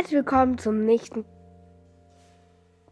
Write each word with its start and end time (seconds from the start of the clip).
Herzlich 0.00 0.16
willkommen 0.16 0.56
zum 0.56 0.86
nächsten 0.86 1.26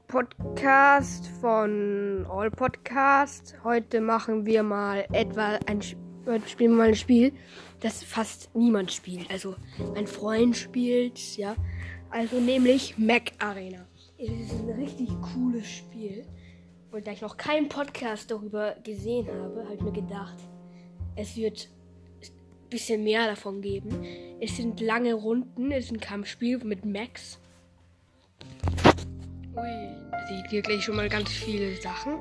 Podcast 0.09 1.27
von 1.41 2.27
All 2.29 2.51
Podcast. 2.51 3.57
Heute 3.65 4.03
machen 4.03 4.45
wir 4.45 4.63
mal 4.63 5.07
etwa 5.13 5.59
ein 5.65 5.81
spielen 5.81 6.45
wir 6.59 6.69
mal 6.69 6.89
ein 6.89 6.95
Spiel, 6.95 7.33
das 7.81 8.05
fast 8.05 8.55
niemand 8.55 8.93
spielt. 8.93 9.31
Also 9.31 9.57
mein 9.95 10.07
Freund 10.07 10.55
spielt, 10.55 11.39
ja. 11.39 11.57
Also 12.11 12.41
nämlich 12.41 12.99
Mac 12.99 13.33
Arena. 13.39 13.87
Es 14.19 14.29
ist 14.29 14.53
ein 14.61 14.69
richtig 14.79 15.09
cooles 15.33 15.67
Spiel. 15.67 16.27
Und 16.93 17.07
da 17.07 17.13
ich 17.13 17.23
noch 17.23 17.39
keinen 17.39 17.71
Podcast 17.71 18.31
darüber 18.31 18.77
gesehen 18.85 19.29
habe, 19.29 19.65
habe 19.65 19.77
ich 19.77 19.81
mir 19.81 19.93
gedacht, 19.93 20.37
es 21.17 21.39
wird 21.39 21.71
bisschen 22.69 23.05
mehr 23.05 23.27
davon 23.27 23.61
geben. 23.61 24.05
Es 24.41 24.57
sind 24.57 24.81
lange 24.81 25.15
Runden, 25.15 25.71
es 25.73 25.87
ist 25.87 25.93
ein 25.93 26.01
Kampfspiel 26.01 26.59
mit 26.59 26.85
Max. 26.85 27.39
Ui, 29.57 29.89
da 30.11 30.43
ich 30.45 30.51
hier 30.51 30.63
gleich 30.63 30.85
schon 30.85 30.97
mal 30.97 31.09
ganz 31.09 31.31
viele 31.31 31.75
Sachen. 31.81 32.13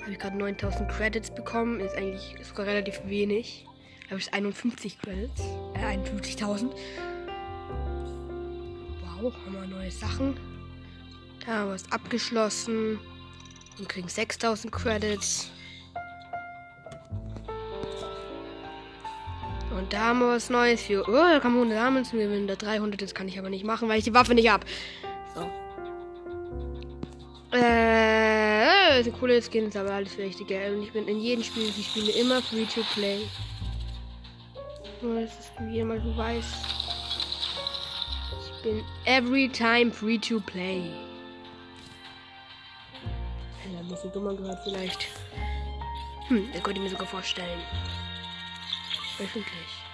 Habe 0.00 0.12
ich 0.12 0.18
gerade 0.18 0.36
9000 0.38 0.90
Credits 0.90 1.30
bekommen, 1.30 1.80
ist 1.80 1.94
eigentlich 1.94 2.34
sogar 2.42 2.66
relativ 2.66 3.00
wenig. 3.04 3.66
Habe 4.08 4.18
ich 4.18 4.32
51 4.32 4.98
Credits, 4.98 5.42
äh 5.74 5.96
51.000. 5.96 6.70
Wow, 9.02 9.32
haben 9.46 9.52
wir 9.52 9.66
neue 9.66 9.90
Sachen. 9.90 10.36
Da 11.46 11.58
haben 11.58 11.68
wir 11.68 11.74
es 11.74 11.92
abgeschlossen 11.92 12.98
und 13.78 13.88
kriegen 13.88 14.08
6000 14.08 14.72
Credits. 14.72 15.50
Und 19.80 19.94
da 19.94 20.08
haben 20.08 20.18
wir 20.18 20.28
was 20.28 20.50
Neues 20.50 20.82
für. 20.82 21.08
Oh, 21.08 21.12
da 21.12 21.40
kann 21.40 21.52
man 21.52 21.62
100 21.62 21.78
Diamonds 21.78 22.10
gewinnen. 22.10 22.46
Da 22.46 22.54
300, 22.54 23.00
das 23.00 23.14
kann 23.14 23.26
ich 23.28 23.38
aber 23.38 23.48
nicht 23.48 23.64
machen, 23.64 23.88
weil 23.88 23.98
ich 23.98 24.04
die 24.04 24.12
Waffe 24.12 24.34
nicht 24.34 24.50
habe. 24.50 24.66
So. 25.34 25.40
Äh, 27.56 28.96
das 28.96 29.04
sind 29.04 29.18
coole 29.18 29.40
Skins, 29.40 29.74
aber 29.76 29.92
alles 29.92 30.18
Wichtige. 30.18 30.70
Und 30.70 30.82
ich 30.82 30.92
bin 30.92 31.08
in 31.08 31.18
jedem 31.18 31.42
Spiel, 31.42 31.66
ich 31.66 31.86
spiele 31.86 32.12
immer 32.12 32.42
free 32.42 32.66
to 32.66 32.82
play. 32.92 33.20
Nur, 35.00 35.22
dass 35.22 35.38
es 35.38 35.72
jemand 35.72 36.04
weiß. 36.14 36.44
Ich 38.44 38.62
bin 38.62 38.84
every 39.06 39.48
time 39.48 39.90
free 39.90 40.18
to 40.18 40.40
play. 40.40 40.90
Ja, 43.72 43.80
ein 43.80 43.88
bisschen 43.88 44.12
dummer 44.12 44.34
gehört 44.34 44.58
vielleicht. 44.62 45.08
Hm, 46.28 46.50
das 46.52 46.62
könnte 46.62 46.80
ich 46.80 46.84
mir 46.84 46.90
sogar 46.90 47.06
vorstellen. 47.06 47.60
Öffentlich. 49.18 49.84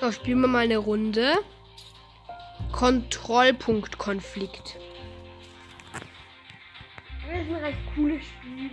So, 0.00 0.12
spielen 0.12 0.40
wir 0.40 0.48
mal 0.48 0.64
eine 0.64 0.78
Runde. 0.78 1.34
Kontrollpunktkonflikt. 2.72 4.78
Das 7.28 7.42
ist 7.42 7.48
ein 7.48 7.56
recht 7.56 7.78
cooles 7.94 8.24
Spiel. 8.24 8.70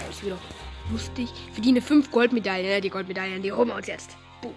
Das 0.00 0.10
ist 0.10 0.24
wieder 0.24 0.38
lustig. 0.90 1.28
Verdiene 1.52 1.80
5 1.80 2.10
Goldmedaillen. 2.10 2.82
Die 2.82 2.90
Goldmedaillen, 2.90 3.42
die 3.42 3.52
holen 3.52 3.68
wir 3.68 3.76
uns 3.76 3.86
jetzt. 3.86 4.16
Boom. 4.42 4.54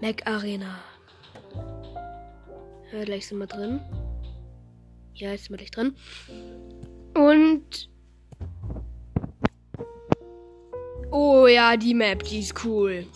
Mac 0.00 0.26
Arena. 0.26 0.78
Ja, 2.92 3.04
gleich 3.04 3.26
sind 3.26 3.38
wir 3.38 3.46
drin. 3.46 3.80
Ja, 5.14 5.32
jetzt 5.32 5.44
sind 5.44 5.52
wir 5.52 5.58
gleich 5.58 5.70
drin. 5.70 5.96
Und. 7.16 7.88
Oh 11.10 11.46
ja, 11.46 11.76
die 11.76 11.94
Map, 11.94 12.22
die 12.24 12.40
ist 12.40 12.62
cool. 12.64 13.06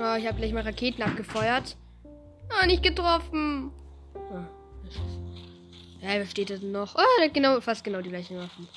Oh, 0.00 0.14
ich 0.16 0.26
habe 0.28 0.38
gleich 0.38 0.52
mal 0.52 0.62
Raketen 0.62 1.02
abgefeuert. 1.02 1.76
Ah, 2.50 2.66
nicht 2.66 2.84
getroffen. 2.84 3.72
Oh, 4.14 4.44
ja, 6.00 6.20
was 6.20 6.30
steht 6.30 6.50
da 6.50 6.56
denn 6.56 6.70
noch? 6.70 6.94
Oh, 6.94 7.28
genau, 7.32 7.60
fast 7.60 7.82
genau 7.82 8.00
die 8.00 8.10
gleichen 8.10 8.38
Waffen. 8.38 8.68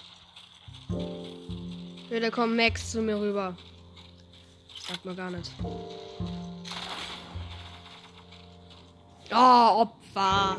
Ja, 2.12 2.20
da 2.20 2.30
kommt 2.30 2.58
Max 2.58 2.92
zu 2.92 3.02
mir 3.02 3.18
rüber. 3.18 3.56
Sagt 4.86 5.06
man 5.06 5.16
gar 5.16 5.32
nicht. 5.32 5.50
Oh, 9.32 9.82
Opfer. 9.82 10.58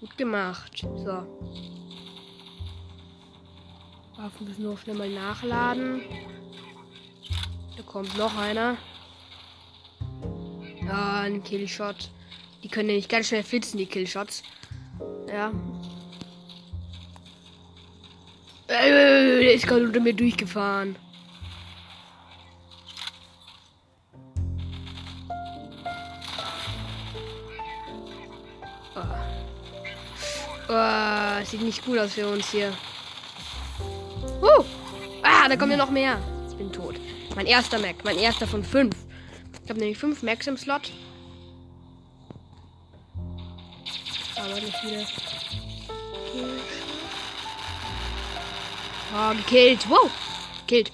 Gut 0.00 0.16
gemacht. 0.16 0.86
So. 0.96 1.26
Waffen 4.16 4.48
müssen 4.48 4.62
nur 4.62 4.78
schnell 4.78 4.96
mal 4.96 5.10
nachladen. 5.10 6.00
Da 7.76 7.82
kommt 7.82 8.16
noch 8.16 8.34
einer. 8.38 8.78
Ja, 10.86 11.20
ein 11.20 11.44
Killshot. 11.44 12.08
Die 12.62 12.68
können 12.68 12.86
nämlich 12.86 13.10
ganz 13.10 13.28
schnell 13.28 13.42
flitzen, 13.42 13.76
die 13.76 13.84
Killshots. 13.84 14.42
Ja. 15.28 15.52
Äh, 18.72 19.40
der 19.40 19.54
ist 19.54 19.66
gerade 19.66 19.84
unter 19.84 20.00
mir 20.00 20.14
durchgefahren. 20.14 20.96
Oh. 28.96 29.00
Oh, 30.68 31.44
sieht 31.44 31.60
nicht 31.60 31.84
gut 31.84 31.98
aus 31.98 32.14
für 32.14 32.26
uns 32.26 32.50
hier. 32.50 32.72
Uh. 34.40 34.64
Ah, 35.22 35.48
da 35.48 35.56
kommen 35.56 35.72
ja 35.72 35.76
noch 35.76 35.90
mehr. 35.90 36.18
Ich 36.48 36.56
bin 36.56 36.72
tot. 36.72 36.98
Mein 37.36 37.46
erster 37.46 37.78
Mac. 37.78 37.96
Mein 38.04 38.16
erster 38.16 38.46
von 38.46 38.64
fünf. 38.64 38.96
Ich 39.62 39.68
habe 39.68 39.80
nämlich 39.80 39.98
fünf 39.98 40.22
Macs 40.22 40.46
im 40.46 40.56
Slot. 40.56 40.90
Aber 44.36 44.54
nicht 44.54 44.82
wieder. 44.82 45.06
Oh, 49.14 49.34
gekillt. 49.34 49.88
Wow. 49.90 50.10
Gekillt. 50.66 50.90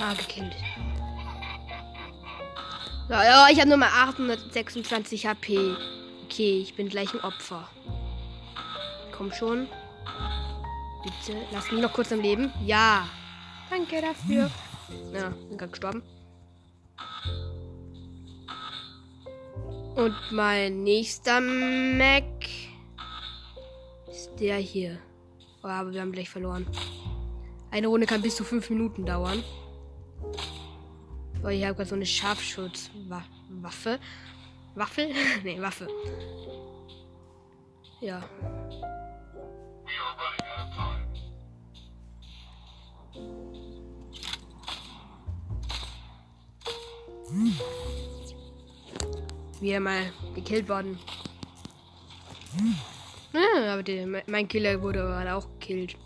Ah, 0.00 0.12
gekillt. 0.14 0.52
So, 3.08 3.14
ja, 3.14 3.46
ich 3.50 3.58
habe 3.58 3.68
nur 3.68 3.78
mal 3.78 3.88
826 3.88 5.26
HP. 5.26 5.76
Okay, 6.24 6.60
ich 6.60 6.74
bin 6.74 6.88
gleich 6.88 7.14
ein 7.14 7.20
Opfer. 7.20 7.68
Komm 9.12 9.32
schon. 9.32 9.68
Bitte, 11.04 11.38
lass 11.52 11.70
mich 11.70 11.80
noch 11.80 11.92
kurz 11.92 12.10
am 12.12 12.20
Leben. 12.20 12.52
Ja. 12.64 13.06
Danke 13.70 14.00
dafür. 14.00 14.50
Ja, 15.12 15.30
bin 15.48 15.58
gerade 15.58 15.70
gestorben. 15.70 16.02
Und 19.96 20.14
mein 20.32 20.82
nächster 20.82 21.40
Mac 21.40 22.24
ist 24.10 24.30
der 24.40 24.56
hier. 24.56 24.98
Oh, 25.62 25.68
aber 25.68 25.92
wir 25.92 26.00
haben 26.00 26.12
gleich 26.12 26.28
verloren. 26.28 26.66
Eine 27.70 27.86
Runde 27.86 28.06
kann 28.06 28.22
bis 28.22 28.36
zu 28.36 28.44
fünf 28.44 28.70
Minuten 28.70 29.06
dauern. 29.06 29.42
Oh, 31.44 31.48
ich 31.48 31.64
habe 31.64 31.74
gerade 31.74 31.88
so 31.88 31.94
eine 31.94 32.06
Scharfschutzwaffe. 32.06 33.98
Waffel? 34.74 35.08
nee, 35.44 35.60
Waffe. 35.60 35.88
Ja. 38.00 38.22
Wieder 49.64 49.80
mal 49.80 50.12
gekillt 50.34 50.68
worden. 50.68 50.98
Ja, 53.32 53.72
aber 53.72 53.82
die, 53.82 54.04
mein 54.26 54.46
Killer 54.46 54.82
wurde 54.82 54.98
gerade 54.98 55.34
auch 55.34 55.48
gekillt. 55.58 55.96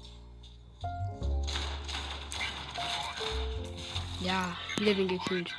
Ja, 4.20 4.56
den 4.78 5.08
gekillt. 5.08 5.52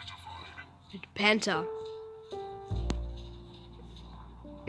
Mit 0.93 1.13
Panther. 1.13 1.65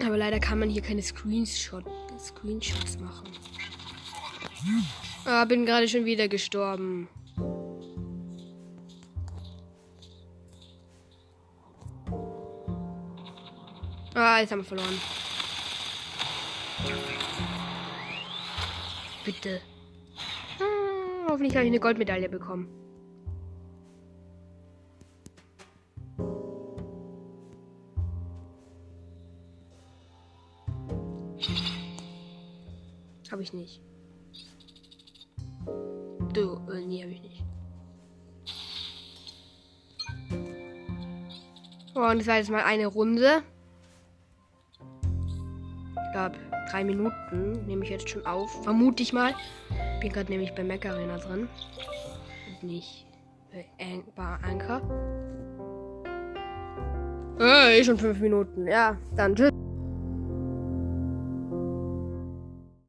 Aber 0.04 0.16
leider 0.16 0.40
kann 0.40 0.58
man 0.58 0.68
hier 0.68 0.82
keine 0.82 1.00
Screenshot, 1.00 1.84
Screenshots 2.18 2.98
machen. 2.98 3.28
Ah, 5.24 5.44
bin 5.44 5.66
gerade 5.66 5.86
schon 5.86 6.04
wieder 6.04 6.26
gestorben. 6.26 7.08
Ah, 14.22 14.38
jetzt 14.38 14.52
haben 14.52 14.58
wir 14.58 14.64
verloren. 14.66 15.00
Bitte. 19.24 19.62
Hm, 20.58 21.26
hoffentlich 21.26 21.56
habe 21.56 21.64
ich 21.64 21.70
eine 21.70 21.80
Goldmedaille 21.80 22.28
bekommen. 22.28 22.68
Habe 33.32 33.42
ich 33.42 33.54
nicht. 33.54 33.80
Du, 36.34 36.60
äh, 36.70 36.84
nee, 36.84 37.02
habe 37.02 37.12
ich 37.12 37.22
nicht. 37.22 37.42
Oh, 41.94 42.00
und 42.00 42.18
das 42.18 42.26
war 42.26 42.36
jetzt 42.36 42.50
mal 42.50 42.64
eine 42.64 42.86
Runde. 42.86 43.42
Ich 46.10 46.14
glaube, 46.14 46.34
drei 46.68 46.82
Minuten 46.82 47.64
nehme 47.66 47.84
ich 47.84 47.90
jetzt 47.90 48.08
schon 48.08 48.26
auf. 48.26 48.50
Vermute 48.64 49.00
ich 49.00 49.12
mal. 49.12 49.32
Bin 50.00 50.10
gerade 50.10 50.28
nämlich 50.28 50.52
bei 50.56 50.64
Mac 50.64 50.84
Arena 50.84 51.18
drin. 51.18 51.48
Und 52.48 52.68
nicht 52.68 53.06
bei, 53.52 53.64
An 53.80 54.02
bei 54.16 54.48
Anker. 54.48 54.82
Hey, 57.38 57.84
schon 57.84 57.96
fünf 57.96 58.18
Minuten. 58.18 58.66
Ja, 58.66 58.98
dann 59.14 59.36
tschüss. 59.36 59.52